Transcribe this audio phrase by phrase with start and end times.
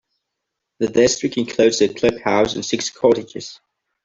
[0.79, 3.59] The district includes the Club House and six cottages.